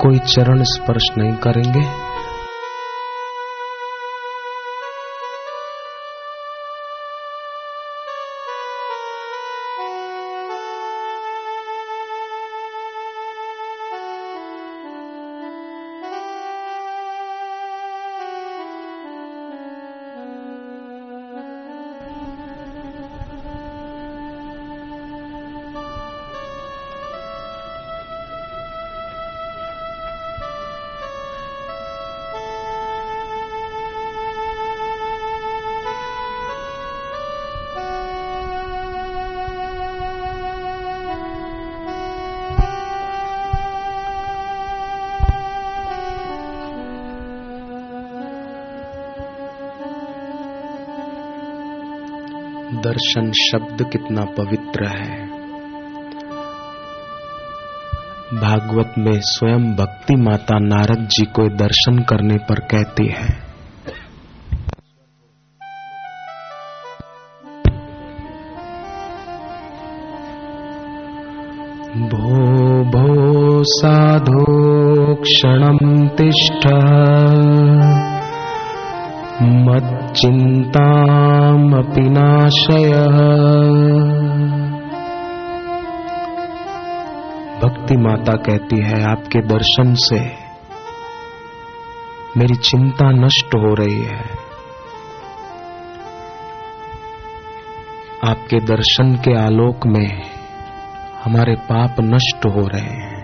कोई 0.00 0.18
चरण 0.18 0.62
स्पर्श 0.62 1.04
नहीं 1.18 1.32
करेंगे। 1.32 2.07
दर्शन 52.88 53.30
शब्द 53.32 53.82
कितना 53.92 54.22
पवित्र 54.36 54.86
है। 54.86 55.16
भागवत 58.34 58.94
में 58.98 59.18
स्वयं 59.24 59.64
भक्ति 59.76 60.16
माता 60.16 60.58
नारद 60.58 61.08
जी 61.08 61.24
को 61.26 61.48
दर्शन 61.56 61.98
करने 62.02 62.36
पर 62.38 62.60
कहती 62.70 63.06
है, 63.08 63.28
भो 72.08 72.42
भो 72.90 73.62
साधो 73.68 74.44
क्षणं 75.14 76.08
तिष्ठ। 76.08 76.68
मच्चिन्तामपि 79.42 82.00
नाशय। 82.00 82.92
भक्ति 87.62 87.96
माता 87.96 88.32
कहती 88.32 88.76
है, 88.76 89.10
आपके 89.10 89.40
दर्शन 89.40 89.94
से 89.94 90.32
मेरी 92.36 92.54
चिंता 92.54 93.10
नष्ट 93.10 93.46
हो 93.46 93.74
रही 93.74 94.02
है। 94.02 94.24
आपके 98.24 98.60
दर्शन 98.60 99.14
के 99.14 99.38
आलोक 99.38 99.86
में 99.86 100.22
हमारे 101.24 101.54
पाप 101.54 101.96
नष्ट 102.00 102.46
हो 102.46 102.60
रहे 102.60 102.80
हैं। 102.80 103.18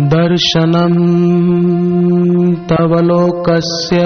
दर्शनम 0.00 0.98
तव 2.70 2.94
लोकस्य 3.08 4.00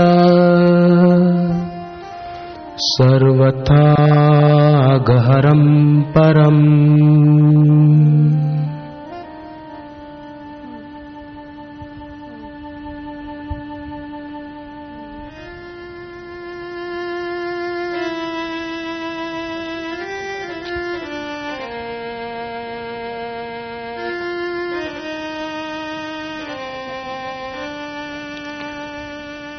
सर्वथा 2.86 3.84
गहरम 5.08 5.62
परम 6.16 6.58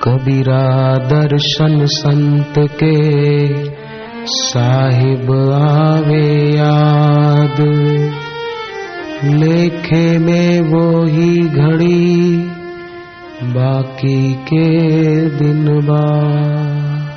कबीरा 0.03 0.97
दर्शन 0.97 1.85
संत 1.85 2.53
के 2.57 2.97
साहिब 4.25 5.31
आवे 5.53 6.55
याद। 6.55 7.59
लेखे 9.23 10.19
में 10.19 10.61
वो 10.61 11.05
ही 11.05 11.39
घड़ी 11.39 12.37
बाकी 13.43 14.33
के 14.33 14.67
दिन 15.29 15.65
बाद। 15.79 17.16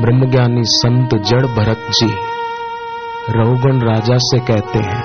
ब्रह्मज्ञानी 0.02 0.64
संत 0.64 1.16
जड़ 1.16 1.46
भरत 1.46 1.90
जी 1.90 2.08
रहुगण 3.30 3.80
राजा 3.80 4.18
से 4.18 4.40
कहते 4.40 4.80
हैं, 4.80 5.04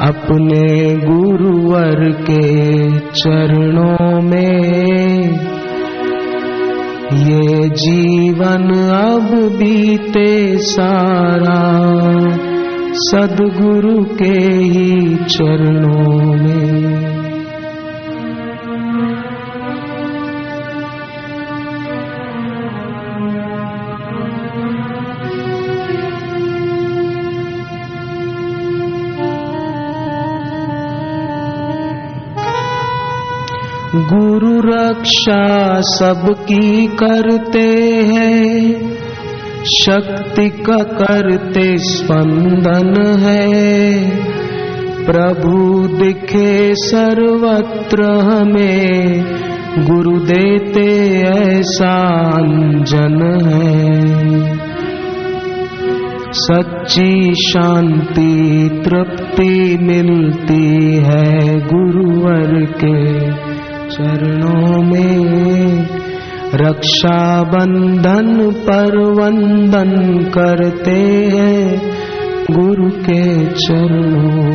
अपने 0.00 0.94
गुरुवर 0.94 2.10
के 2.10 2.86
चरणों 3.00 4.22
में। 4.22 4.85
ये 7.26 7.68
जीवन 7.68 8.68
अब 8.90 9.52
बीते 9.52 10.58
सारा 10.58 11.60
सदगुरु 12.92 14.04
के 14.04 14.38
ही 14.64 15.16
चरणों 15.16 16.34
में। 16.34 17.25
गुरु 34.12 34.60
रक्षा 34.60 35.80
सबकी 35.80 36.86
करते 36.86 37.68
हैं। 38.04 38.72
शक्ति 39.64 40.50
का 40.50 40.82
करते 40.82 41.78
स्पंदन 41.78 43.18
है। 43.18 43.94
प्रभु 45.04 45.88
दिखे 45.88 46.74
सर्वत्र 46.74 48.02
हमें, 48.02 49.24
गुरु 49.84 50.20
देते 50.20 51.20
ऐसा 51.20 52.08
अंजन 52.30 53.40
है। 53.46 54.06
सच्ची 56.32 57.34
शांति, 57.34 58.70
तृप्ति 58.84 59.78
मिलती 59.82 60.96
है 60.96 61.54
गुरुवर 61.58 62.64
के। 62.84 63.45
चरणों 63.90 64.82
में 64.82 65.86
रक्षा 66.54 67.18
बंधन 67.52 68.28
पर 68.66 68.96
वंदन 69.18 69.92
करते 70.34 70.98
हैं 71.34 71.60
गुरु 72.50 72.88
के 73.06 73.22
चरणों 73.56 74.45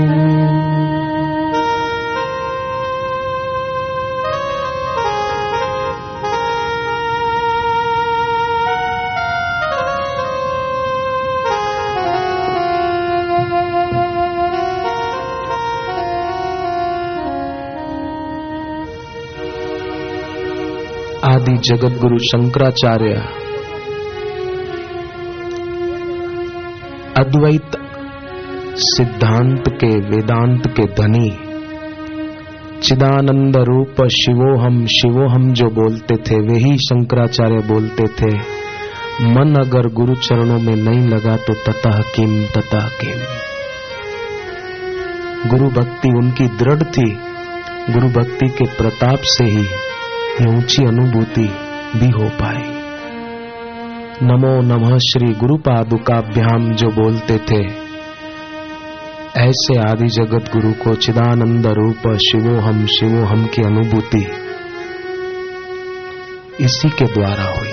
आदि 21.41 21.57
जगत 21.57 22.01
गुरु 22.01 22.17
शंकराचार्य। 22.17 23.13
अद्वैत 27.17 27.71
सिद्धांत 28.75 29.63
के, 29.67 29.87
वेदांत 29.87 30.67
के 30.67 30.83
धनी। 30.83 31.29
चिदानंद 32.81 33.57
रूप 33.57 34.07
शिवोहम 34.07 34.85
शिवोहम 34.85 35.53
जो 35.53 35.65
बोलते 35.65 36.15
थे, 36.15 36.35
वे 36.35 36.57
ही 36.57 36.77
शंकराचार्य 36.77 37.55
बोलते 37.55 38.03
थे। 38.03 38.37
मन 39.25 39.55
अगर 39.55 39.87
गुरु 39.93 40.15
चरणों 40.15 40.59
में 40.59 40.75
नहीं 40.75 41.07
लगा 41.09 41.35
तो 41.35 41.53
ततः 41.53 41.99
किम 41.99 42.43
ततः 42.43 42.87
किम। 42.87 43.19
गुरु 45.49 45.69
भक्ति 45.69 46.09
उनकी 46.09 46.45
दृढ़ 46.47 46.83
थी। 46.83 47.17
गुरु 47.93 48.07
भक्ति 48.07 48.47
के 48.47 48.65
प्रताप 48.65 49.19
से 49.21 49.45
ही 49.45 49.90
ये 50.31 50.57
ऊँची 50.57 50.85
अनुभूति 50.85 51.49
भी 51.99 52.09
हो 52.09 52.29
पाई। 52.29 52.81
नमो 54.23 54.61
नमः 54.61 54.97
श्री 54.97 55.33
गुरु 55.33 55.55
पादुकाभ्याम 55.57 56.71
जो 56.71 56.87
बोलते 56.87 57.37
थे। 57.37 57.91
ऐसे 59.37 59.79
आदि 59.79 60.07
जगत 60.07 60.51
गुरु 60.53 60.73
को 60.73 60.95
चिदानंद 60.95 61.67
रूप 61.67 62.17
शिवो 62.17 62.59
हम 62.59 62.85
शिवो 62.85 63.25
हम 63.25 63.45
की 63.45 63.61
अनुभूति 63.61 64.27
इसी 66.59 66.89
के 66.89 67.05
द्वारा 67.05 67.59
हुई। 67.59 67.70